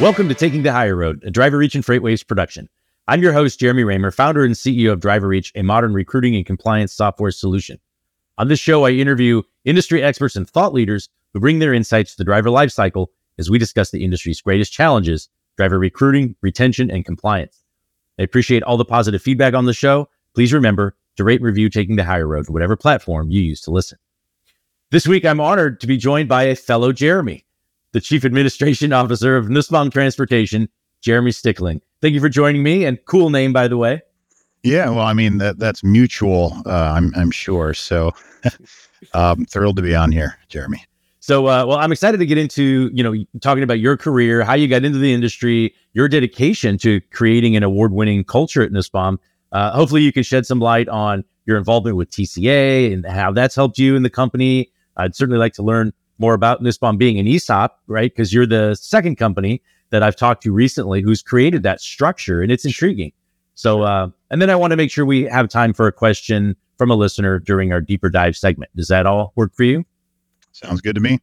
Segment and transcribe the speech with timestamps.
[0.00, 2.68] Welcome to Taking the Hire Road, a DriverReach and FreightWaves production.
[3.06, 6.92] I'm your host, Jeremy Reymer, founder and CEO of DriverReach, a modern recruiting and compliance
[6.92, 7.78] software solution.
[8.36, 12.18] On this show, I interview industry experts and thought leaders who bring their insights to
[12.18, 13.06] the driver lifecycle
[13.38, 17.62] as we discuss the industry's greatest challenges driver recruiting, retention, and compliance.
[18.18, 20.08] I appreciate all the positive feedback on the show.
[20.34, 23.70] Please remember to rate and review Taking the Hire Road, whatever platform you use to
[23.70, 23.98] listen.
[24.90, 27.46] This week, I'm honored to be joined by a fellow Jeremy,
[27.94, 30.68] the Chief Administration Officer of Nussbaum Transportation,
[31.00, 31.80] Jeremy Stickling.
[32.02, 34.02] Thank you for joining me, and cool name, by the way.
[34.64, 36.54] Yeah, well, I mean that that's mutual.
[36.66, 37.72] Uh, I'm I'm sure.
[37.72, 38.10] So,
[39.14, 40.84] I'm thrilled to be on here, Jeremy.
[41.20, 44.54] So, uh, well, I'm excited to get into you know talking about your career, how
[44.54, 49.20] you got into the industry, your dedication to creating an award-winning culture at Nussbaum.
[49.52, 53.54] Uh, hopefully, you can shed some light on your involvement with TCA and how that's
[53.54, 54.72] helped you in the company.
[54.96, 58.10] I'd certainly like to learn more about Nussbaum being an ESOP, right?
[58.10, 62.50] Because you're the second company that I've talked to recently who's created that structure, and
[62.50, 63.12] it's intriguing.
[63.54, 66.56] So, uh, and then I want to make sure we have time for a question
[66.78, 68.70] from a listener during our deeper dive segment.
[68.74, 69.84] Does that all work for you?
[70.52, 71.20] Sounds good to me.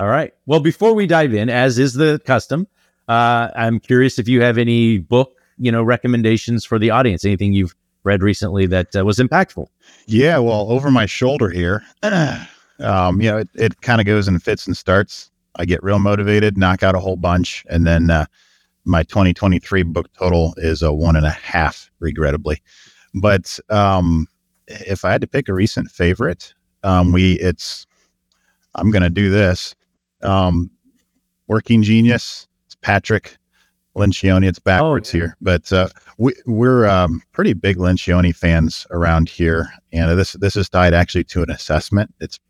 [0.00, 0.34] All right.
[0.46, 2.66] Well, before we dive in, as is the custom,
[3.08, 7.24] uh, I'm curious if you have any book, you know, recommendations for the audience.
[7.24, 9.66] Anything you've read recently that uh, was impactful?
[10.06, 10.38] Yeah.
[10.38, 11.82] Well, over my shoulder here,
[12.80, 15.30] um, you know, it, it kind of goes in fits and starts.
[15.56, 18.26] I get real motivated, knock out a whole bunch, and then uh,
[18.84, 22.60] my 2023 book total is a one and a half, regrettably.
[23.14, 24.26] But um,
[24.66, 27.86] if I had to pick a recent favorite, um, we it's
[28.74, 29.74] I'm going to do this.
[30.22, 30.70] Um,
[31.46, 32.48] Working Genius.
[32.66, 33.36] It's Patrick
[33.96, 34.46] Lencioni.
[34.48, 35.24] It's backwards oh, yeah.
[35.24, 35.88] here, but uh,
[36.18, 41.24] we, we're um, pretty big Lencioni fans around here, and this this is tied actually
[41.24, 42.12] to an assessment.
[42.20, 42.40] It's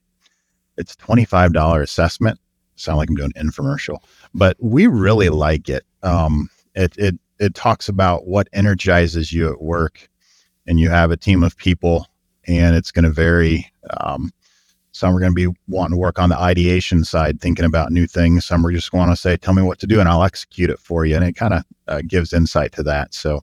[0.76, 2.38] it's twenty five dollar assessment.
[2.76, 3.98] Sound like I'm doing infomercial,
[4.34, 5.84] but we really like it.
[6.02, 10.08] Um, it it it talks about what energizes you at work,
[10.66, 12.06] and you have a team of people,
[12.46, 13.70] and it's going to vary.
[13.98, 14.32] Um,
[14.92, 18.06] some are going to be wanting to work on the ideation side, thinking about new
[18.06, 18.44] things.
[18.44, 20.78] Some are just want to say, "Tell me what to do, and I'll execute it
[20.78, 23.14] for you." And it kind of uh, gives insight to that.
[23.14, 23.42] So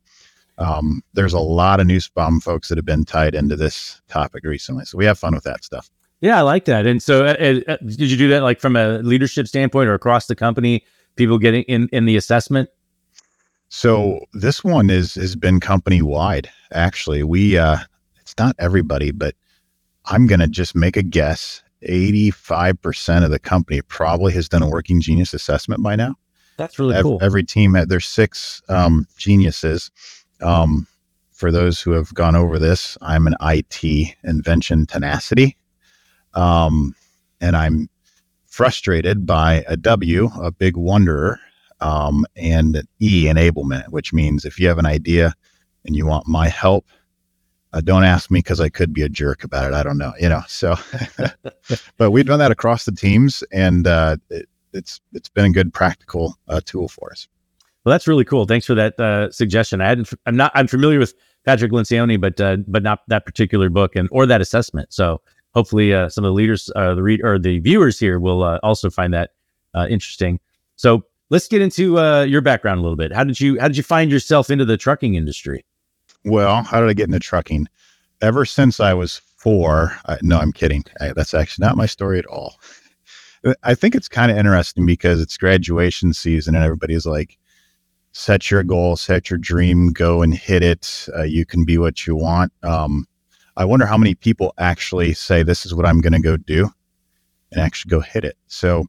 [0.57, 4.85] um, there's a lot of Nussbaum folks that have been tied into this topic recently.
[4.85, 5.89] So we have fun with that stuff.
[6.21, 6.85] Yeah, I like that.
[6.85, 10.27] And so, uh, uh, did you do that like from a leadership standpoint or across
[10.27, 10.85] the company?
[11.15, 12.69] People getting in in the assessment.
[13.69, 16.49] So this one is has been company wide.
[16.71, 17.77] Actually, we uh,
[18.19, 19.35] it's not everybody, but
[20.05, 21.63] I'm gonna just make a guess.
[21.89, 26.13] 85% of the company probably has done a working genius assessment by now.
[26.57, 27.19] That's really every, cool.
[27.23, 29.89] Every team had there's six um, geniuses.
[30.41, 30.85] Um,
[31.31, 35.57] for those who have gone over this, I'm an IT invention tenacity.
[36.33, 36.95] Um,
[37.39, 37.89] and I'm
[38.47, 41.39] frustrated by a W, a big wanderer,
[41.79, 45.33] um, and an E, enablement, which means if you have an idea
[45.85, 46.85] and you want my help,
[47.73, 49.73] uh, don't ask me because I could be a jerk about it.
[49.73, 50.41] I don't know, you know.
[50.47, 50.75] So,
[51.97, 55.73] but we've done that across the teams, and uh, it, it's it's been a good
[55.73, 57.27] practical uh, tool for us.
[57.85, 58.45] Well, that's really cool.
[58.45, 59.81] Thanks for that uh, suggestion.
[59.81, 60.13] I hadn't.
[60.25, 60.51] I'm not.
[60.53, 61.13] I'm familiar with
[61.45, 64.93] Patrick Lencioni, but uh, but not that particular book and or that assessment.
[64.93, 65.21] So
[65.53, 68.59] hopefully uh, some of the leaders, uh, the read or the viewers here will uh,
[68.63, 69.31] also find that
[69.73, 70.39] uh, interesting.
[70.75, 73.11] So let's get into uh, your background a little bit.
[73.11, 75.65] How did you how did you find yourself into the trucking industry?
[76.25, 77.67] Well, how did I get into trucking?
[78.21, 79.97] Ever since I was four.
[80.05, 80.83] I, no, I'm kidding.
[80.99, 82.59] I, that's actually not my story at all.
[83.63, 87.39] I think it's kind of interesting because it's graduation season and everybody's like,
[88.11, 91.07] set your goal, set your dream, go and hit it.
[91.15, 92.53] Uh, you can be what you want.
[92.61, 93.07] Um,
[93.57, 96.69] I wonder how many people actually say this is what I'm going to go do
[97.51, 98.37] and actually go hit it.
[98.47, 98.85] So,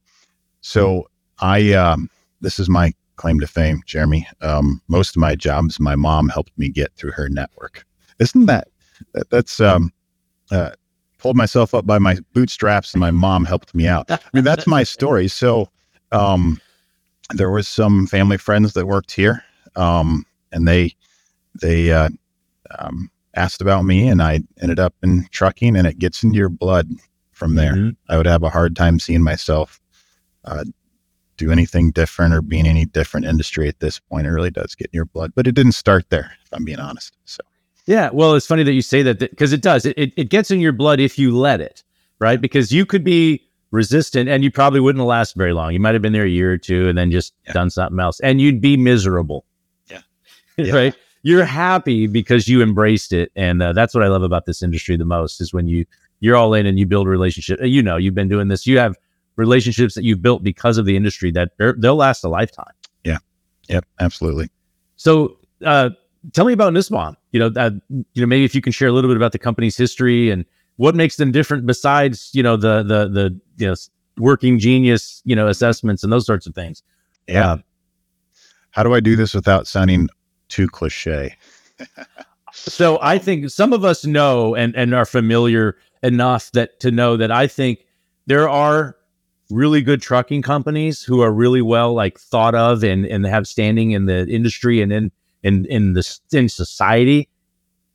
[0.61, 1.09] so
[1.41, 2.09] I, um,
[2.41, 4.27] this is my claim to fame, Jeremy.
[4.41, 7.85] Um, most of my jobs, my mom helped me get through her network.
[8.19, 8.69] Isn't that,
[9.15, 9.93] that that's, um,
[10.51, 10.71] uh,
[11.19, 14.11] pulled myself up by my bootstraps and my mom helped me out.
[14.11, 15.29] I mean, that's my story.
[15.29, 15.69] So,
[16.11, 16.61] um,
[17.35, 19.43] there was some family friends that worked here,
[19.77, 20.95] um, and they,
[21.61, 22.11] they, uh,
[22.79, 26.49] um, asked about me and I ended up in trucking and it gets into your
[26.49, 26.89] blood
[27.31, 27.75] from there.
[27.75, 28.13] Mm-hmm.
[28.13, 29.81] I would have a hard time seeing myself
[30.45, 30.65] uh,
[31.37, 34.27] do anything different or be in any different industry at this point.
[34.27, 36.79] It really does get in your blood, but it didn't start there, if I'm being
[36.79, 37.17] honest.
[37.25, 37.41] So,
[37.87, 39.87] yeah, well, it's funny that you say that because it does.
[39.87, 41.83] It, it, it gets in your blood if you let it,
[42.19, 42.41] right?
[42.41, 45.73] Because you could be resistant and you probably wouldn't last very long.
[45.73, 47.55] You might have been there a year or two and then just yeah.
[47.55, 49.47] done something else and you'd be miserable.
[49.89, 50.01] Yeah.
[50.59, 50.75] yeah.
[50.75, 54.63] right you're happy because you embraced it, and uh, that's what I love about this
[54.63, 55.85] industry the most is when you
[56.21, 57.61] you're all in and you build a relationship.
[57.63, 58.67] You know, you've been doing this.
[58.67, 58.97] You have
[59.37, 62.73] relationships that you've built because of the industry that they'll last a lifetime.
[63.05, 63.19] Yeah,
[63.69, 64.51] Yep, absolutely.
[64.97, 65.91] So, uh,
[66.33, 67.17] tell me about Nussbaum.
[67.33, 69.39] You know, uh, you know, maybe if you can share a little bit about the
[69.39, 70.45] company's history and
[70.77, 73.75] what makes them different besides, you know, the the the you know
[74.19, 76.83] working genius, you know, assessments and those sorts of things.
[77.29, 77.53] Yeah.
[77.53, 77.57] Uh,
[78.71, 80.09] How do I do this without sounding
[80.53, 81.37] too cliche?
[82.53, 87.17] so I think some of us know and and are familiar enough that to know
[87.17, 87.85] that I think
[88.27, 88.97] there are
[89.51, 93.93] really good trucking companies who are really well like thought of and and have standing
[93.93, 95.13] in the industry and in
[95.43, 97.29] in in the in society.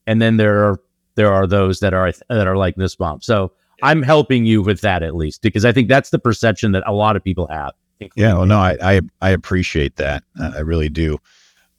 [0.06, 0.80] And then there are
[1.16, 3.52] there are those that are that are like Nussbaum so
[3.84, 6.94] i'm helping you with that at least because i think that's the perception that a
[6.94, 7.74] lot of people have.
[8.16, 10.24] Yeah well no i i, I appreciate that.
[10.40, 11.20] I really do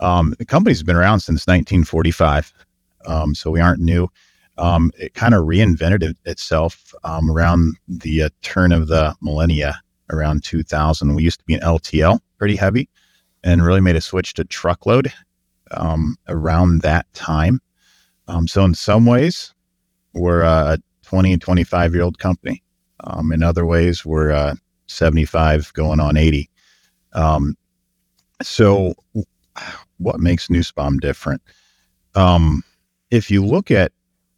[0.01, 2.53] um, the company's been around since 1945
[3.07, 4.09] um, so we aren't new
[4.59, 9.81] um, it kind of reinvented it, itself um, around the uh, turn of the millennia,
[10.11, 11.15] around 2000.
[11.15, 12.89] We used to be an LTL, pretty heavy,
[13.45, 15.13] and really made a switch to truckload
[15.71, 17.61] um, around that time.
[18.27, 19.55] Um, so, in some ways,
[20.13, 22.63] we're a 20 and 25 year old company.
[23.33, 24.55] In other ways, we're uh,
[24.87, 26.51] 75 going on 80.
[27.13, 27.57] Um,
[28.43, 28.95] so,
[29.99, 31.43] what makes Nussbaum different?
[33.11, 33.93] if you look at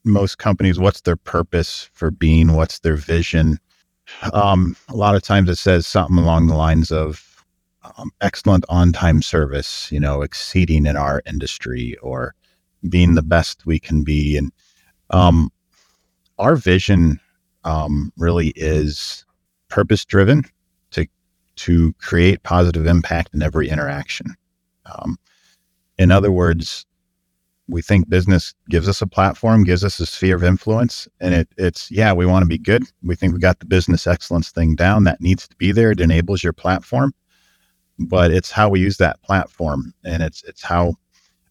[0.04, 2.52] most companies what's their purpose for being?
[2.52, 3.58] What's their vision?
[4.32, 7.44] Um, a lot of times it says something along the lines of
[7.96, 12.34] um, excellent on-time service you know exceeding in our industry or
[12.88, 14.36] being the best we can be.
[14.36, 14.52] And
[15.10, 15.50] um,
[16.38, 17.20] our vision
[17.64, 19.24] um, really is
[19.68, 20.44] purpose driven
[20.92, 21.06] to
[21.56, 24.34] to create positive impact in every interaction
[24.98, 25.16] um,
[25.98, 26.86] in other words
[27.70, 31.48] we think business gives us a platform, gives us a sphere of influence, and it,
[31.56, 32.82] it's yeah, we want to be good.
[33.02, 35.04] We think we got the business excellence thing down.
[35.04, 35.92] That needs to be there.
[35.92, 37.14] It enables your platform,
[37.98, 40.94] but it's how we use that platform, and it's it's how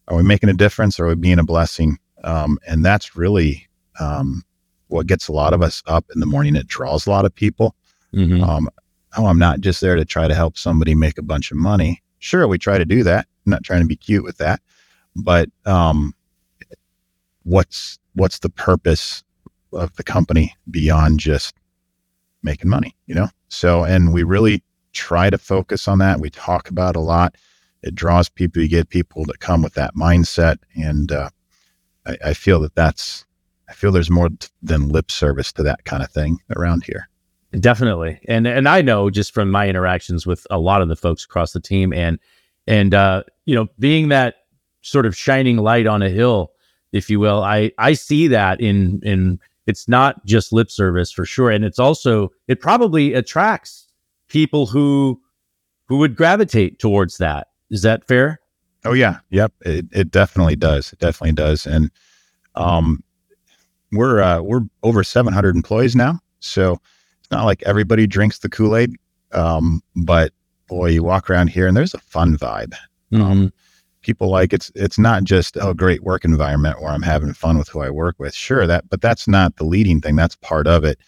[0.08, 1.00] are we making a difference?
[1.00, 1.98] Or are we being a blessing?
[2.22, 3.66] Um, and that's really
[3.98, 4.42] um,
[4.88, 6.56] what gets a lot of us up in the morning.
[6.56, 7.74] It draws a lot of people.
[8.14, 8.42] Mm-hmm.
[8.42, 8.68] Um,
[9.16, 12.02] oh, I'm not just there to try to help somebody make a bunch of money.
[12.20, 13.26] Sure, we try to do that.
[13.46, 14.60] I'm not trying to be cute with that.
[15.16, 16.14] But um,
[17.42, 19.24] what's what's the purpose
[19.72, 21.54] of the company beyond just
[22.42, 23.28] making money you know?
[23.48, 24.62] So and we really
[24.92, 26.20] try to focus on that.
[26.20, 27.36] We talk about a lot.
[27.82, 30.58] It draws people you get people that come with that mindset.
[30.74, 31.30] And uh,
[32.06, 33.24] I, I, feel that that's
[33.68, 34.30] i feel there's more
[34.62, 37.08] than lip service to that kind of thing around here
[37.58, 41.24] definitely and and i know just from my interactions with a lot of the folks
[41.24, 42.18] across the team and
[42.66, 44.36] and uh, you know being that
[44.82, 46.52] sort of shining light on a hill,
[46.92, 47.42] if you will.
[47.42, 51.78] I I see that in in it's not just lip service for sure, and it's
[51.78, 53.88] also it probably attracts
[54.28, 55.20] people who
[55.86, 57.48] who would gravitate towards that.
[57.70, 58.40] Is that fair?
[58.84, 59.52] Oh yeah, yep.
[59.62, 60.92] It it definitely does.
[60.92, 61.66] It definitely does.
[61.66, 61.90] And
[62.54, 63.02] um,
[63.92, 66.80] we're uh, we're over 700 employees now, so
[67.30, 68.96] it's not like everybody drinks the Kool Aid.
[69.30, 70.32] Um, but
[70.66, 72.72] boy, you walk around here and there's a fun vibe.
[73.12, 73.22] Mm-hmm.
[73.22, 73.52] Um,
[74.02, 77.68] people like it's it's not just a great work environment where I'm having fun with
[77.68, 78.34] who I work with.
[78.34, 80.16] Sure, that but that's not the leading thing.
[80.16, 80.98] That's part of it.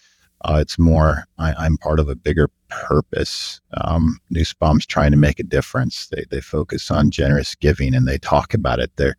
[0.45, 3.59] Uh, it's more I, am part of a bigger purpose.
[3.81, 6.07] Um, Nussbaum's trying to make a difference.
[6.07, 8.91] They they focus on generous giving and they talk about it.
[8.95, 9.17] They're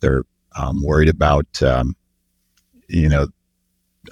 [0.00, 0.24] they're
[0.58, 1.94] um, worried about um,
[2.88, 3.26] you know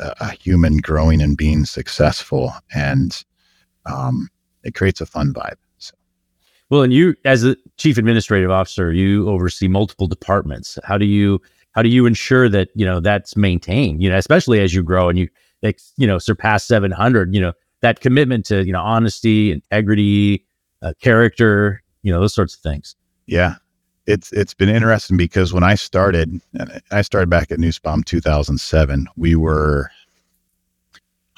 [0.00, 3.24] a human growing and being successful, and
[3.86, 4.28] um,
[4.62, 5.56] it creates a fun vibe.
[6.70, 10.78] Well, and you, as a chief administrative officer, you oversee multiple departments.
[10.84, 11.40] How do you
[11.72, 14.02] how do you ensure that you know that's maintained?
[14.02, 15.28] You know, especially as you grow and you
[15.96, 17.34] you know surpass seven hundred.
[17.34, 20.44] You know that commitment to you know honesty, integrity,
[20.82, 21.82] uh, character.
[22.02, 22.96] You know those sorts of things.
[23.26, 23.56] Yeah,
[24.06, 26.40] it's it's been interesting because when I started,
[26.90, 29.06] I started back at Nussbaum 2007.
[29.16, 29.90] We were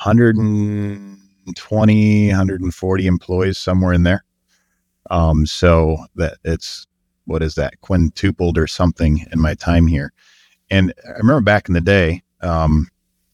[0.02, 4.24] 120, 140 employees somewhere in there.
[5.10, 6.86] Um, so that it's
[7.26, 10.12] what is that quintupled or something in my time here.
[10.70, 12.88] And I remember back in the day, um,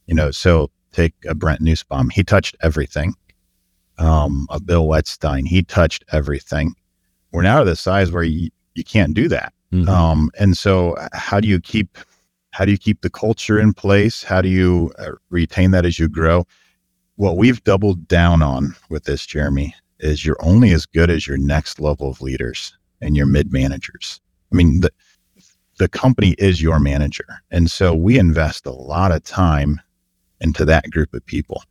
[0.06, 3.14] you know, so take a Brent Nussbaum, he touched everything.
[3.98, 6.74] Um, a Bill Wetstein, he touched everything.
[7.30, 9.52] We're now to the size where you, you can't do that.
[9.72, 9.88] Mm-hmm.
[9.88, 11.98] Um, and so how do you keep,
[12.50, 14.22] how do you keep the culture in place?
[14.22, 16.46] How do you uh, retain that as you grow?
[17.16, 21.38] What we've doubled down on with this, Jeremy, is you're only as good as your
[21.38, 24.20] next level of leaders and your mid managers.
[24.52, 24.90] I mean, the,
[25.78, 27.26] the company is your manager.
[27.50, 29.80] And so we invest a lot of time
[30.40, 31.62] into that group of people.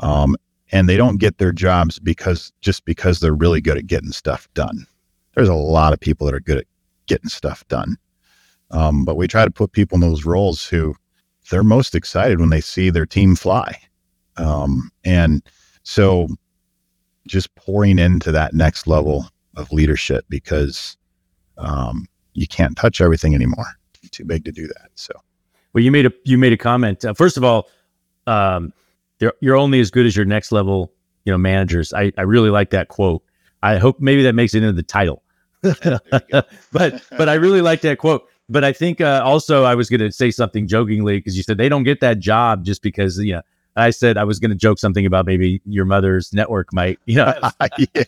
[0.00, 0.36] Um,
[0.72, 4.48] and they don't get their jobs because just because they're really good at getting stuff
[4.54, 4.86] done.
[5.34, 6.66] There's a lot of people that are good at
[7.06, 7.96] getting stuff done.
[8.70, 10.94] Um, but we try to put people in those roles who
[11.50, 13.78] they're most excited when they see their team fly.
[14.36, 15.42] Um, and
[15.82, 16.28] so
[17.26, 19.26] just pouring into that next level
[19.56, 20.96] of leadership because
[21.58, 23.66] um, you can't touch everything anymore.
[24.02, 24.90] You're too big to do that.
[24.94, 25.12] So,
[25.72, 27.04] well, you made a you made a comment.
[27.04, 27.68] Uh, first of all,
[28.26, 28.72] um,
[29.40, 30.92] you're only as good as your next level,
[31.24, 31.92] you know, managers.
[31.92, 33.22] I, I really like that quote.
[33.62, 35.22] I hope maybe that makes it into the title.
[36.72, 38.28] but but I really like that quote.
[38.48, 41.56] But I think uh, also I was going to say something jokingly because you said
[41.56, 43.42] they don't get that job just because you know
[43.76, 47.16] I said I was going to joke something about maybe your mother's network might, you
[47.16, 47.34] know.
[47.94, 48.04] yeah.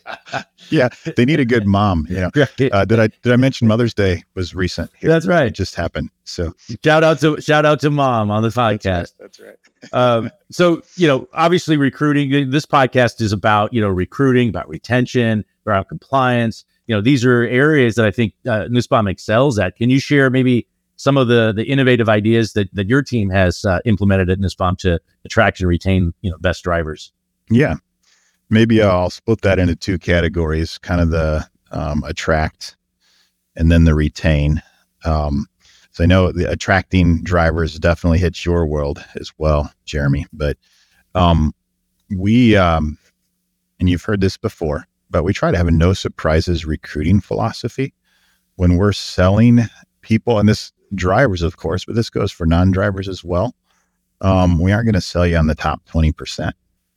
[0.70, 2.06] yeah, they need a good mom.
[2.08, 2.30] You know,
[2.72, 4.90] uh, did I did I mention Mother's Day was recent?
[4.98, 5.10] Here.
[5.10, 5.46] That's right.
[5.46, 6.10] It just happened.
[6.24, 6.52] So
[6.84, 9.12] shout out to shout out to mom on the podcast.
[9.18, 9.56] That's right.
[9.80, 10.00] That's right.
[10.00, 12.50] um, so you know, obviously recruiting.
[12.50, 16.64] This podcast is about you know recruiting, about retention, about compliance.
[16.86, 19.76] You know, these are areas that I think uh, Nussbaum excels at.
[19.76, 20.66] Can you share maybe
[20.96, 24.76] some of the the innovative ideas that that your team has uh, implemented at Nussbaum
[24.76, 27.12] to attract and retain you know best drivers?
[27.50, 27.74] Yeah,
[28.50, 32.76] maybe I'll split that into two categories: kind of the um, attract,
[33.56, 34.62] and then the retain.
[35.04, 35.46] Um,
[35.96, 40.26] so I know the attracting drivers definitely hits your world as well, Jeremy.
[40.30, 40.58] But
[41.14, 41.54] um,
[42.10, 42.98] we, um,
[43.80, 47.94] and you've heard this before, but we try to have a no surprises recruiting philosophy
[48.56, 49.60] when we're selling
[50.00, 53.54] people, and this drivers, of course, but this goes for non drivers as well.
[54.20, 56.52] Um, we aren't going to sell you on the top 20%.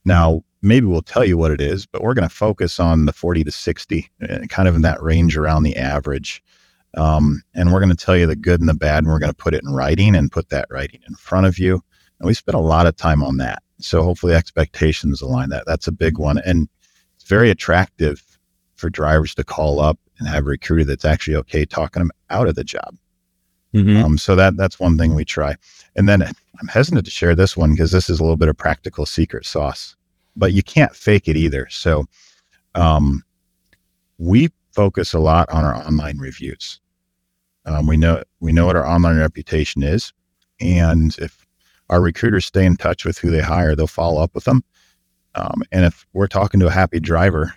[0.06, 3.14] Now, maybe we'll tell you what it is, but we're going to focus on the
[3.14, 6.42] 40 to 60, uh, kind of in that range around the average.
[6.96, 9.32] Um, and we're going to tell you the good and the bad, and we're going
[9.32, 11.82] to put it in writing and put that writing in front of you.
[12.20, 13.62] And we spent a lot of time on that.
[13.80, 15.66] So hopefully expectations align that.
[15.66, 16.40] That's a big one.
[16.40, 16.68] And
[17.30, 18.22] very attractive
[18.76, 22.48] for drivers to call up and have a recruiter that's actually okay talking them out
[22.48, 22.98] of the job.
[23.74, 24.04] Mm-hmm.
[24.04, 25.56] Um, so that that's one thing we try.
[25.96, 28.58] And then I'm hesitant to share this one because this is a little bit of
[28.58, 29.96] practical secret sauce,
[30.36, 31.68] but you can't fake it either.
[31.70, 32.06] So
[32.74, 33.24] um,
[34.18, 36.80] we focus a lot on our online reviews.
[37.66, 40.12] Um, we know we know what our online reputation is,
[40.60, 41.46] and if
[41.90, 44.64] our recruiters stay in touch with who they hire, they'll follow up with them.
[45.36, 47.54] Um, and if we're talking to a happy driver,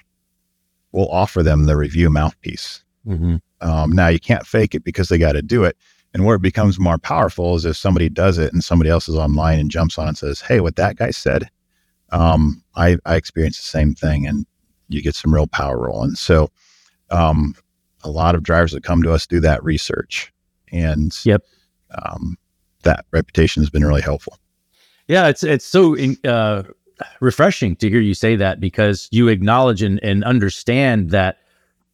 [0.92, 2.84] we'll offer them the review mouthpiece.
[3.06, 3.36] Mm-hmm.
[3.60, 5.76] Um, now you can't fake it because they got to do it.
[6.14, 9.16] And where it becomes more powerful is if somebody does it and somebody else is
[9.16, 11.48] online and jumps on and says, Hey, what that guy said,
[12.10, 14.26] um, I, I experienced the same thing.
[14.26, 14.44] And
[14.88, 16.16] you get some real power rolling.
[16.16, 16.50] So,
[17.10, 17.54] um,
[18.04, 20.32] a lot of drivers that come to us do that research.
[20.70, 21.42] And yep.
[21.94, 22.36] Um,
[22.82, 24.38] that reputation has been really helpful.
[25.08, 26.62] Yeah, it's it's so uh,
[27.20, 31.38] refreshing to hear you say that because you acknowledge and, and understand that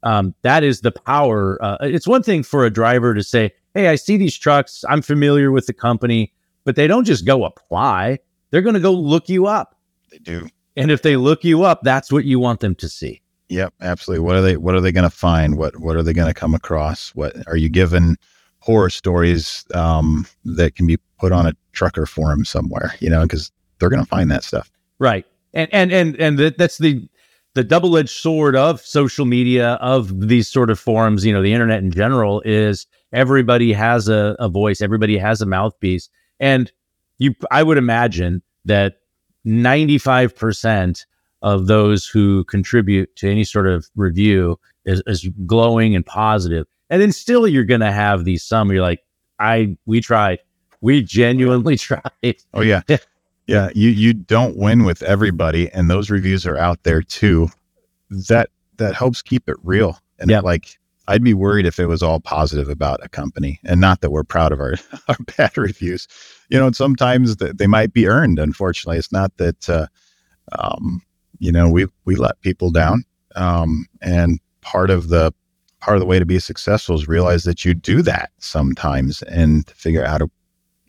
[0.03, 1.63] um, that is the power.
[1.63, 4.85] Uh, it's one thing for a driver to say, hey, I see these trucks.
[4.89, 6.33] I'm familiar with the company,
[6.65, 8.19] but they don't just go apply.
[8.51, 9.77] They're going to go look you up.
[10.11, 10.49] They do.
[10.77, 13.21] And if they look you up, that's what you want them to see.
[13.49, 14.25] Yep, absolutely.
[14.25, 15.57] What are they what are they going to find?
[15.57, 17.11] What what are they going to come across?
[17.15, 18.17] What are you given
[18.61, 23.51] horror stories um, that can be put on a trucker forum somewhere, you know, because
[23.79, 24.71] they're going to find that stuff.
[24.99, 25.27] Right.
[25.55, 27.09] And and and and that's the
[27.55, 31.83] the double-edged sword of social media of these sort of forums, you know, the internet
[31.83, 36.09] in general is everybody has a, a voice, everybody has a mouthpiece.
[36.39, 36.71] And
[37.19, 39.01] you, I would imagine that
[39.47, 41.05] 95%
[41.43, 46.67] of those who contribute to any sort of review is, is glowing and positive.
[46.91, 49.01] And then still you're going to have these some you're like,
[49.39, 50.41] I, we tried,
[50.81, 52.37] we genuinely tried.
[52.55, 52.83] Oh yeah.
[53.49, 53.71] Yeah.
[53.75, 55.71] You, you don't win with everybody.
[55.73, 57.49] And those reviews are out there too.
[58.11, 59.99] That, that helps keep it real.
[60.19, 60.45] And yep.
[60.45, 60.79] like,
[61.09, 64.25] I'd be worried if it was all positive about a company and not that we're
[64.25, 64.75] proud of our,
[65.09, 66.07] our bad reviews.
[66.51, 68.39] You know, sometimes they might be earned.
[68.39, 69.87] Unfortunately, it's not that, uh,
[70.59, 71.01] um,
[71.39, 73.05] you know, we, we let people down.
[73.35, 75.33] Um, and part of the,
[75.81, 79.69] part of the way to be successful is realize that you do that sometimes and
[79.71, 80.31] figure out how to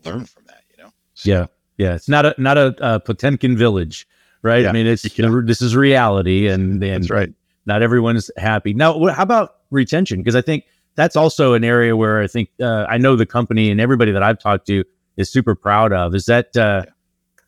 [0.04, 0.92] learn from that, you know?
[1.14, 1.46] So, yeah.
[1.80, 1.96] Yeah.
[1.96, 4.08] It's not a, not a, a Potemkin village,
[4.44, 4.62] right?
[4.62, 4.70] Yeah.
[4.70, 5.30] I mean, it's, yeah.
[5.44, 7.34] this is reality and, and that's right.
[7.66, 8.76] Not everyone's happy.
[8.76, 12.86] Now, how about retention because I think that's also an area where I think uh,
[12.90, 14.84] I know the company and everybody that I've talked to
[15.18, 16.14] is super proud of.
[16.14, 16.86] Is that uh,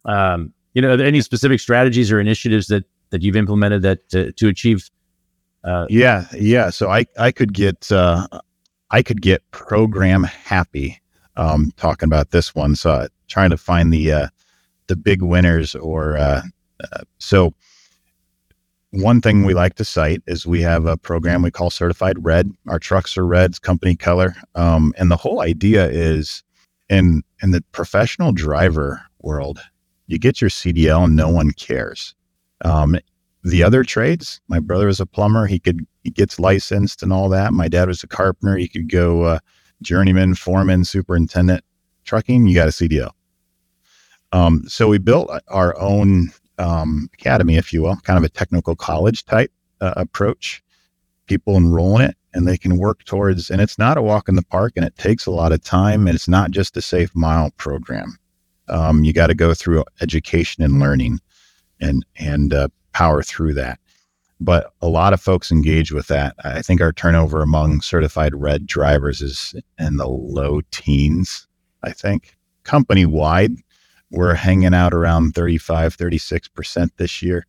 [0.06, 4.48] um, you know any specific strategies or initiatives that that you've implemented that to, to
[4.48, 4.90] achieve?
[5.64, 6.70] Uh, yeah, yeah.
[6.70, 8.28] So I I could get uh,
[8.90, 11.02] I could get program happy
[11.36, 12.76] um, talking about this one.
[12.76, 14.28] So trying to find the uh,
[14.88, 16.42] the big winners or uh,
[16.84, 17.54] uh, so
[18.92, 22.52] one thing we like to cite is we have a program we call Certified Red.
[22.68, 26.44] Our trucks are reds, company color, um, and the whole idea is
[26.90, 29.60] in in the professional driver world,
[30.08, 32.14] you get your CDL and no one cares.
[32.66, 32.98] Um,
[33.44, 35.48] the other trades, my brother is a plumber.
[35.48, 37.54] He could he gets licensed and all that.
[37.54, 38.58] My dad was a carpenter.
[38.58, 39.40] He could go uh,
[39.82, 41.64] journeyman, foreman, superintendent.
[42.04, 43.12] Trucking, you got a CDL.
[44.32, 48.76] Um, so we built our own um, academy, if you will, kind of a technical
[48.76, 50.64] college type uh, approach.
[51.28, 54.36] People enroll in it and they can work towards, and it's not a walk in
[54.36, 57.14] the park and it takes a lot of time and it's not just a safe
[57.16, 58.18] mile program.
[58.70, 61.20] Um, you got to go through education and learning
[61.82, 63.80] and, and uh, power through that.
[64.40, 66.36] But a lot of folks engage with that.
[66.44, 71.48] I think our turnover among certified red drivers is in the low teens,
[71.84, 72.36] I think.
[72.64, 73.52] Company wide,
[74.12, 77.46] we're hanging out around 35, 36% this year.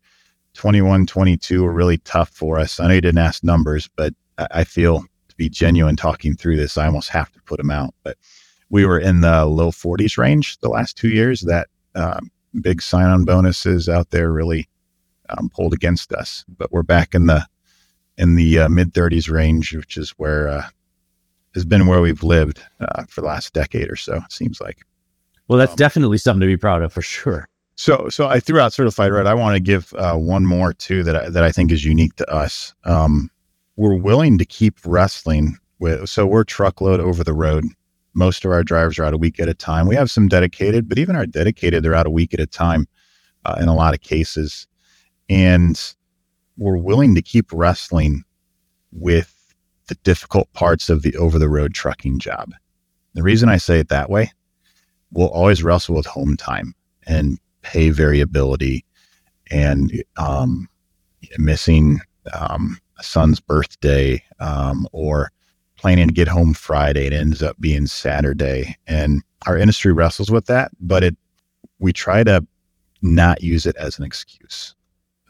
[0.55, 2.79] 21, 22 were really tough for us.
[2.79, 6.77] I know you didn't ask numbers, but I feel to be genuine talking through this,
[6.77, 7.95] I almost have to put them out.
[8.05, 8.17] But
[8.71, 11.41] we were in the low 40s range the last two years.
[11.41, 14.69] That um, big sign on bonuses out there really
[15.31, 16.45] um, pulled against us.
[16.49, 17.47] But we're back in the
[18.19, 20.69] in the uh, mid 30s range, which is where uh,
[21.55, 24.17] has been where we've lived uh, for the last decade or so.
[24.17, 24.79] It seems like.
[25.53, 27.47] Well, that's um, definitely something to be proud of for sure.
[27.75, 29.27] So, so I threw out certified red.
[29.27, 32.17] I want to give uh, one more too that I, that I think is unique
[32.17, 32.73] to us.
[32.85, 33.31] Um,
[33.77, 36.09] we're willing to keep wrestling with.
[36.09, 37.67] So we're truckload over the road.
[38.15, 39.87] Most of our drivers are out a week at a time.
[39.87, 42.89] We have some dedicated, but even our dedicated, they're out a week at a time
[43.45, 44.67] uh, in a lot of cases.
[45.29, 45.79] And
[46.57, 48.25] we're willing to keep wrestling
[48.91, 49.55] with
[49.89, 52.55] the difficult parts of the over the road trucking job.
[53.13, 54.33] The reason I say it that way
[55.13, 56.75] we'll always wrestle with home time
[57.07, 58.85] and pay variability
[59.51, 60.69] and um,
[61.39, 62.01] missing
[62.33, 65.31] um, a son's birthday um, or
[65.77, 67.07] planning to get home Friday.
[67.07, 68.77] It ends up being Saturday.
[68.87, 71.17] And our industry wrestles with that, but it
[71.79, 72.47] we try to
[73.03, 74.75] not use it as an excuse.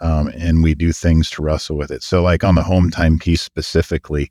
[0.01, 2.03] Um, and we do things to wrestle with it.
[2.03, 4.31] So, like on the home time piece specifically,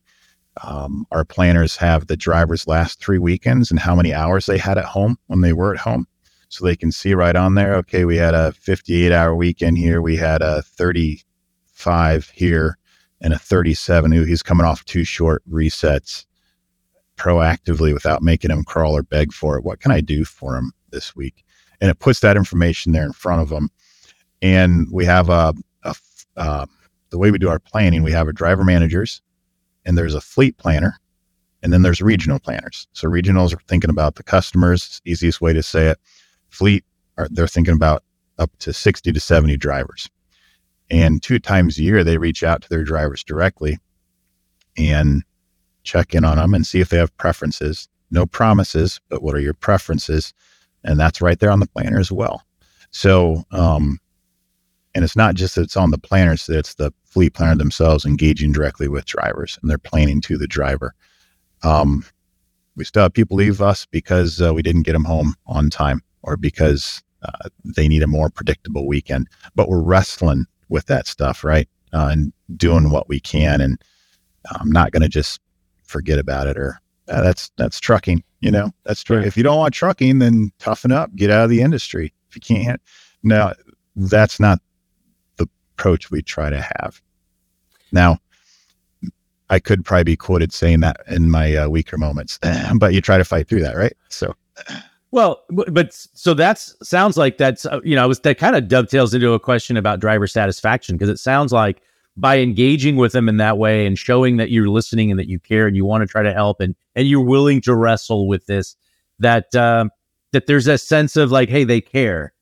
[0.63, 4.77] um, our planners have the driver's last three weekends and how many hours they had
[4.77, 6.07] at home when they were at home.
[6.49, 10.01] So they can see right on there, okay, we had a 58 hour weekend here.
[10.01, 12.77] We had a 35 here
[13.21, 14.11] and a 37.
[14.13, 16.25] Ooh, he's coming off two short resets
[17.15, 19.63] proactively without making him crawl or beg for it.
[19.63, 21.45] What can I do for him this week?
[21.79, 23.69] And it puts that information there in front of them.
[24.41, 25.95] And we have a, a
[26.35, 26.65] uh,
[27.11, 29.21] the way we do our planning, we have our driver managers
[29.85, 30.97] and there's a fleet planner
[31.63, 32.87] and then there's regional planners.
[32.93, 35.99] So regionals are thinking about the customers, easiest way to say it.
[36.49, 36.83] Fleet
[37.17, 38.03] are they're thinking about
[38.39, 40.09] up to 60 to 70 drivers.
[40.89, 43.77] And two times a year they reach out to their drivers directly
[44.77, 45.23] and
[45.83, 47.87] check in on them and see if they have preferences.
[48.09, 50.33] No promises, but what are your preferences?
[50.83, 52.43] And that's right there on the planner as well.
[52.89, 53.99] So um,
[54.93, 58.05] and it's not just that it's on the planners, that it's the fleet planner themselves
[58.05, 60.93] engaging directly with drivers and they're planning to the driver.
[61.63, 62.05] Um,
[62.75, 66.01] we still have people leave us because uh, we didn't get them home on time
[66.23, 69.27] or because uh, they need a more predictable weekend.
[69.55, 71.67] But we're wrestling with that stuff, right?
[71.93, 73.59] Uh, and doing what we can.
[73.59, 73.81] And
[74.51, 75.41] I'm not going to just
[75.83, 78.23] forget about it or uh, that's that's trucking.
[78.39, 79.19] You know, that's true.
[79.19, 82.13] If you don't want trucking, then toughen up, get out of the industry.
[82.29, 82.81] If you can't,
[83.21, 83.53] now
[83.95, 84.59] that's not
[85.81, 87.01] approach we try to have.
[87.91, 88.19] Now,
[89.49, 92.39] I could probably be quoted saying that in my uh, weaker moments,
[92.75, 93.97] but you try to fight through that, right?
[94.09, 94.35] So,
[95.09, 98.67] well, but so that's sounds like that's uh, you know, I was that kind of
[98.67, 101.81] dovetails into a question about driver satisfaction because it sounds like
[102.15, 105.39] by engaging with them in that way and showing that you're listening and that you
[105.39, 108.45] care and you want to try to help and and you're willing to wrestle with
[108.45, 108.75] this
[109.19, 109.85] that uh,
[110.31, 112.33] that there's a sense of like, hey, they care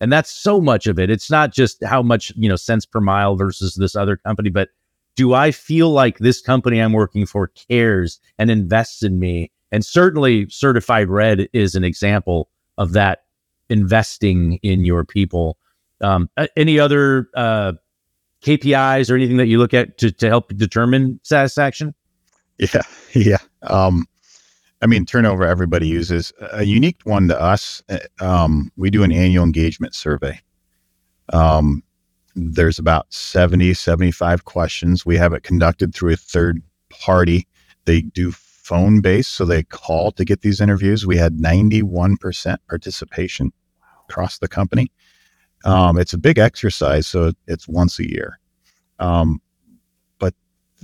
[0.00, 1.10] and that's so much of it.
[1.10, 4.68] It's not just how much, you know, cents per mile versus this other company, but
[5.16, 9.50] do I feel like this company I'm working for cares and invests in me?
[9.72, 13.24] And certainly certified red is an example of that
[13.68, 15.56] investing in your people.
[16.02, 17.72] Um, any other uh,
[18.42, 21.94] KPIs or anything that you look at to, to help determine satisfaction?
[22.58, 22.82] Yeah.
[23.14, 23.38] Yeah.
[23.62, 24.06] Um,
[24.82, 26.32] I mean, turnover everybody uses.
[26.52, 30.40] A unique one to us, uh, um, we do an annual engagement survey.
[31.32, 31.82] Um,
[32.34, 35.06] there's about 70, 75 questions.
[35.06, 37.48] We have it conducted through a third party.
[37.86, 41.06] They do phone based, so they call to get these interviews.
[41.06, 43.52] We had 91% participation
[44.08, 44.90] across the company.
[45.64, 48.38] Um, it's a big exercise, so it's once a year.
[48.98, 49.40] Um,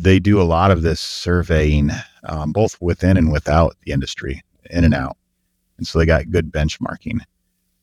[0.03, 1.91] they do a lot of this surveying,
[2.25, 5.17] um, both within and without the industry, in and out.
[5.79, 7.21] And so they got good benchmarking.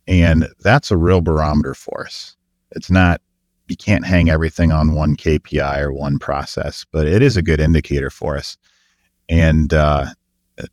[0.08, 2.36] And that's a real barometer for us.
[2.72, 3.22] It's not,
[3.68, 7.60] you can't hang everything on one KPI or one process, but it is a good
[7.60, 8.58] indicator for us.
[9.30, 10.08] And uh,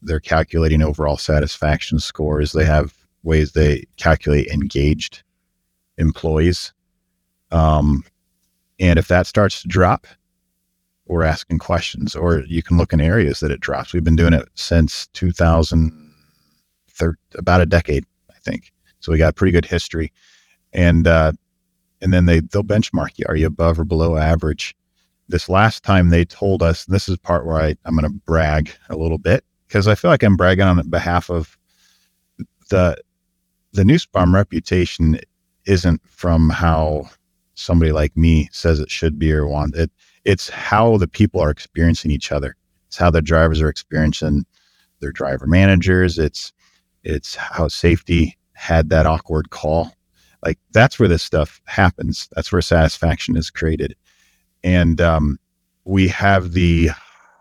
[0.03, 2.53] they're calculating overall satisfaction scores.
[2.53, 5.23] They have ways they calculate engaged
[5.99, 6.73] employees.
[7.53, 8.05] Um,
[8.81, 10.07] and if that starts to drop,
[11.07, 13.93] we're asking questions, or you can look in areas that it drops.
[13.93, 16.13] We've been doing it since 2000,
[17.37, 18.73] about a decade, I think.
[19.01, 20.13] So we got pretty good history,
[20.73, 21.33] and uh,
[22.01, 23.27] and then they they'll benchmark you.
[23.29, 24.75] Are you above or below average?
[25.29, 28.71] This last time they told us, this is part where I, I'm going to brag
[28.91, 31.57] a little bit because I feel like I'm bragging on behalf of
[32.71, 32.97] the
[33.73, 35.21] the Nussbaum reputation
[35.67, 37.09] isn't from how
[37.55, 39.91] somebody like me says it should be or want it.
[40.27, 42.57] It's how the people are experiencing each other.
[42.89, 44.45] It's how the drivers are experiencing
[45.01, 46.19] their driver managers.
[46.19, 46.53] It's
[47.05, 49.93] it's how safety had that awkward call.
[50.45, 52.29] Like that's where this stuff happens.
[52.35, 53.95] That's where satisfaction is created.
[54.65, 55.39] And um,
[55.85, 56.91] we have the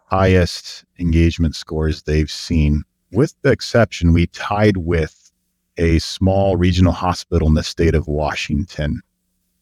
[0.05, 5.31] highest engagement scores they've seen, with the exception we tied with
[5.77, 9.01] a small regional hospital in the state of Washington,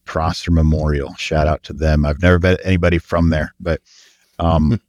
[0.05, 1.13] Prosser Memorial.
[1.15, 2.05] Shout out to them.
[2.05, 3.81] I've never met anybody from there, but
[4.39, 4.79] um,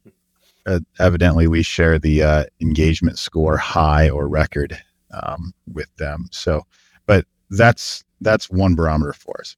[0.65, 4.77] uh, evidently we share the uh, engagement score high or record
[5.11, 6.27] um, with them.
[6.31, 6.65] So,
[7.05, 9.55] but that's that's one barometer for us.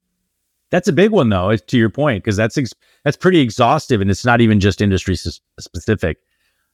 [0.69, 4.11] That's a big one, though, to your point, because that's ex- that's pretty exhaustive, and
[4.11, 6.17] it's not even just industry s- specific.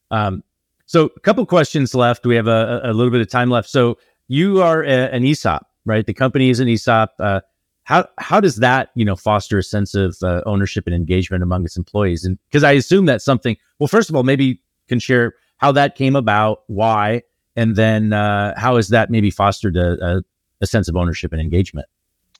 [0.09, 0.43] Um,
[0.87, 2.25] so, a couple questions left.
[2.25, 3.69] We have a, a little bit of time left.
[3.69, 6.05] So, you are a, an ESOP, right?
[6.05, 7.11] The company is an ESOP.
[7.19, 7.41] Uh,
[7.83, 11.65] how how does that you know foster a sense of uh, ownership and engagement among
[11.65, 12.23] its employees?
[12.23, 13.57] And because I assume that's something.
[13.79, 17.21] Well, first of all, maybe can share how that came about, why,
[17.55, 20.21] and then uh, how has that maybe fostered a, a,
[20.61, 21.87] a sense of ownership and engagement?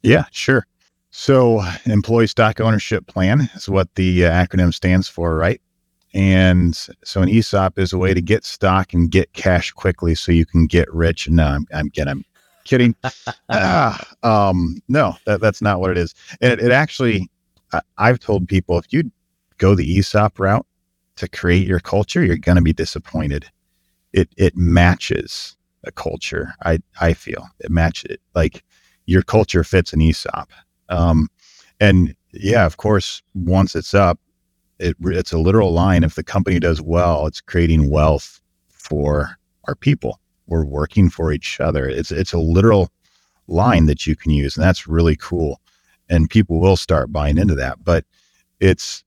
[0.02, 0.66] Yeah, sure.
[1.12, 5.62] So, employee stock ownership plan is what the uh, acronym stands for, right?
[6.14, 10.32] And so an ESOP is a way to get stock and get cash quickly so
[10.32, 11.28] you can get rich.
[11.30, 12.12] No, I'm, I'm kidding.
[12.12, 12.26] I'm
[12.64, 12.96] kidding.
[13.50, 16.14] ah, um, no, that, that's not what it is.
[16.42, 17.30] And it, it actually,
[17.72, 19.12] I, I've told people if you
[19.58, 20.66] go the ESOP route
[21.18, 23.46] to create your culture, you're going to be disappointed.
[24.14, 26.54] It, it matches a culture.
[26.64, 28.22] I, I feel it matches it.
[28.36, 28.64] Like
[29.06, 30.52] your culture fits an ESOP.
[30.90, 31.30] Um,
[31.80, 34.20] and yeah, of course, once it's up,
[34.80, 36.04] it, it's a literal line.
[36.04, 40.20] If the company does well, it's creating wealth for our people.
[40.48, 41.88] We're working for each other.
[41.88, 42.90] It's it's a literal
[43.48, 45.60] line that you can use, and that's really cool.
[46.10, 47.84] And people will start buying into that.
[47.84, 48.06] But
[48.60, 49.04] it's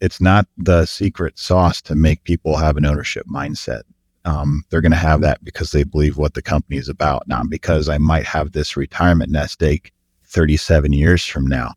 [0.00, 3.82] it's not the secret sauce to make people have an ownership mindset.
[4.24, 7.48] Um, they're going to have that because they believe what the company is about, not
[7.48, 9.90] because I might have this retirement nest egg
[10.24, 11.74] 37 years from now.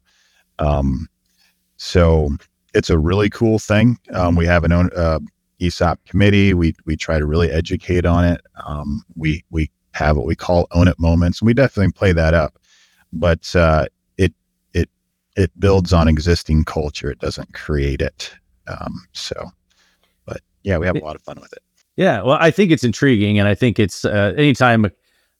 [0.59, 1.07] Um,
[1.77, 2.29] so
[2.73, 3.97] it's a really cool thing.
[4.13, 5.19] Um, we have an own uh,
[5.61, 6.53] ESOP committee.
[6.53, 8.41] We we try to really educate on it.
[8.65, 11.41] Um, we we have what we call own it moments.
[11.41, 12.57] and We definitely play that up,
[13.13, 13.85] but uh,
[14.17, 14.33] it
[14.73, 14.89] it
[15.35, 17.11] it builds on existing culture.
[17.11, 18.31] It doesn't create it.
[18.67, 19.51] Um, so,
[20.25, 21.63] but yeah, we have a lot of fun with it.
[21.97, 24.85] Yeah, well, I think it's intriguing, and I think it's uh, anytime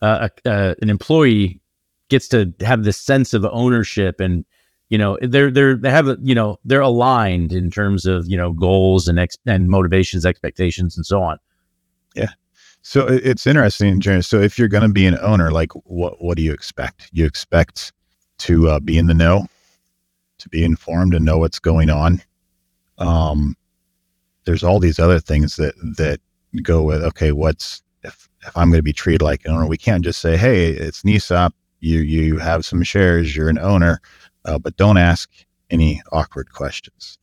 [0.02, 1.62] uh, uh, an employee
[2.10, 4.44] gets to have this sense of ownership and
[4.92, 8.52] you know they're they're they have you know they're aligned in terms of you know
[8.52, 11.38] goals and ex- and motivations expectations and so on.
[12.14, 12.32] Yeah.
[12.82, 14.22] So it's interesting Jeremy.
[14.22, 17.10] so if you're going to be an owner like what what do you expect?
[17.14, 17.94] You expect
[18.40, 19.48] to uh, be in the know?
[20.40, 22.22] To be informed and know what's going on?
[22.98, 23.56] Um
[24.44, 26.20] there's all these other things that that
[26.64, 29.78] go with okay what's if if i'm going to be treated like an owner we
[29.78, 33.36] can't just say hey it's an ESOP you you have some shares.
[33.36, 34.00] You're an owner
[34.46, 35.30] uh, but don't ask
[35.70, 37.18] any awkward questions.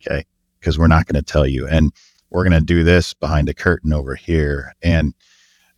[0.00, 0.24] Okay.
[0.58, 1.66] Because we're not going to tell you.
[1.66, 1.92] And
[2.30, 4.74] we're going to do this behind a curtain over here.
[4.82, 5.14] And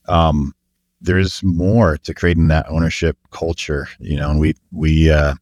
[0.09, 0.53] um,
[1.01, 5.35] there's more to creating that ownership culture, you know, and we, we, uh,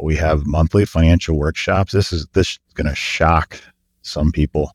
[0.00, 1.92] we have monthly financial workshops.
[1.92, 3.60] This is this is going to shock
[4.02, 4.72] some people.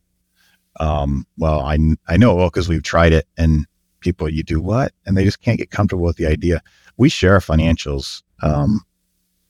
[0.79, 1.77] Um, well, I
[2.08, 3.65] I know well because we've tried it, and
[3.99, 6.62] people you do what, and they just can't get comfortable with the idea.
[6.97, 8.82] We share our financials um,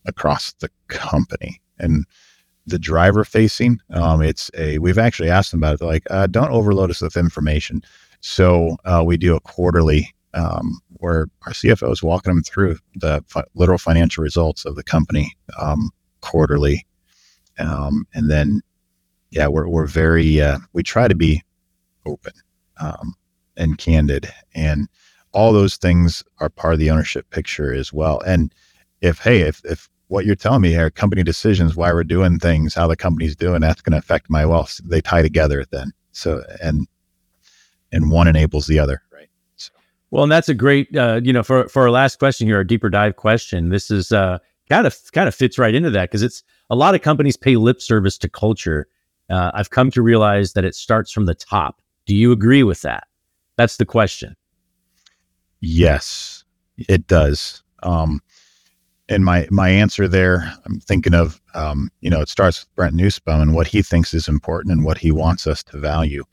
[0.05, 1.61] across the company.
[1.79, 2.05] And
[2.65, 5.79] the driver facing, um, it's a, we've actually asked them about it.
[5.79, 7.81] They're like, uh, don't overload us with information.
[8.21, 13.23] So uh, we do a quarterly um, where our CFO is walking them through the
[13.27, 15.89] fi- literal financial results of the company um,
[16.21, 16.85] quarterly.
[17.57, 18.61] Um, and then,
[19.31, 21.41] yeah, we're, we're very, uh, we try to be
[22.05, 22.33] open
[22.79, 23.15] um,
[23.57, 24.31] and candid.
[24.53, 24.87] And
[25.31, 28.19] all those things are part of the ownership picture as well.
[28.21, 28.53] And
[29.01, 32.73] if, hey, if, if what you're telling me here, company decisions, why we're doing things,
[32.73, 34.79] how the company's doing, that's going to affect my wealth.
[34.83, 35.91] They tie together then.
[36.11, 36.87] So, and,
[37.91, 39.29] and one enables the other, right?
[39.55, 39.71] So.
[40.11, 42.63] Well, and that's a great, uh, you know, for, for our last question here, our
[42.63, 46.23] deeper dive question, this is, uh, kind of, kind of fits right into that because
[46.23, 48.87] it's a lot of companies pay lip service to culture.
[49.29, 51.81] Uh, I've come to realize that it starts from the top.
[52.07, 53.07] Do you agree with that?
[53.57, 54.35] That's the question.
[55.61, 56.43] Yes,
[56.77, 57.61] it does.
[57.83, 58.21] Um,
[59.09, 62.93] and my my answer there, I'm thinking of, um, you know, it starts with Brent
[62.93, 66.23] Nussbaum and what he thinks is important and what he wants us to value.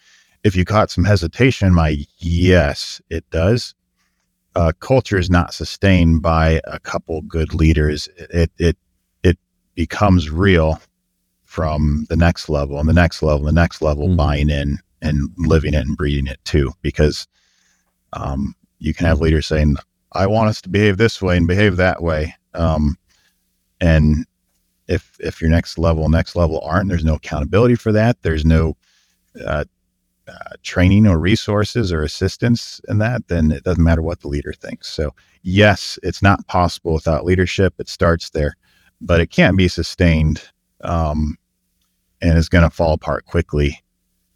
[0.44, 3.74] If you caught some hesitation, my yes, it does.
[4.54, 8.08] Uh, culture is not sustained by a couple good leaders.
[8.16, 8.76] It it
[9.22, 9.38] it
[9.74, 10.80] becomes real
[11.44, 14.16] from the next level and the next level, and the next level, mm-hmm.
[14.16, 16.72] buying in and living it and breeding it too.
[16.82, 17.26] Because
[18.12, 19.76] um, you can have leaders saying,
[20.12, 22.96] "I want us to behave this way and behave that way," um,
[23.80, 24.26] and
[24.88, 28.22] if if your next level, next level aren't, there's no accountability for that.
[28.22, 28.76] There's no
[29.44, 29.64] uh,
[30.28, 34.52] uh, training or resources or assistance in that, then it doesn't matter what the leader
[34.52, 34.88] thinks.
[34.88, 37.74] So, yes, it's not possible without leadership.
[37.78, 38.56] It starts there,
[39.00, 40.42] but it can't be sustained
[40.82, 41.36] um,
[42.20, 43.80] and is going to fall apart quickly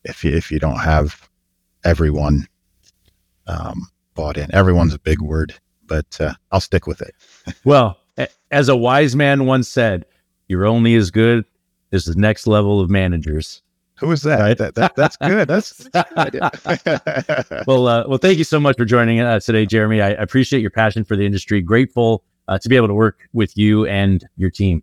[0.04, 1.28] if you, if you don't have
[1.84, 2.46] everyone
[3.48, 4.54] um, bought in.
[4.54, 5.54] Everyone's a big word,
[5.86, 7.14] but uh, I'll stick with it.
[7.64, 7.99] well,
[8.50, 10.04] as a wise man once said,
[10.48, 11.44] you're only as good
[11.92, 13.62] as the next level of managers.
[14.00, 14.40] Who is that?
[14.40, 14.56] Right?
[14.56, 15.46] that, that that's good.
[15.46, 15.88] That's,
[17.66, 20.00] well, uh, well, thank you so much for joining us today, Jeremy.
[20.00, 21.60] I appreciate your passion for the industry.
[21.60, 24.82] Grateful uh, to be able to work with you and your team.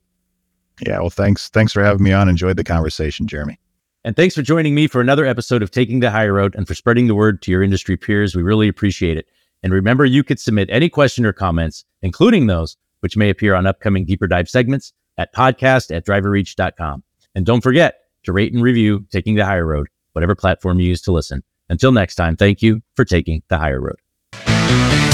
[0.85, 1.49] Yeah, well, thanks.
[1.49, 2.29] Thanks for having me on.
[2.29, 3.59] Enjoyed the conversation, Jeremy.
[4.03, 6.75] And thanks for joining me for another episode of Taking the High Road and for
[6.75, 8.35] spreading the word to your industry peers.
[8.35, 9.25] We really appreciate it.
[9.63, 13.65] And remember, you could submit any question or comments, including those which may appear on
[13.65, 17.03] upcoming deeper dive segments at podcast at driverreach.com.
[17.35, 21.01] And don't forget to rate and review Taking the Hire Road, whatever platform you use
[21.03, 21.43] to listen.
[21.69, 25.06] Until next time, thank you for taking the higher road.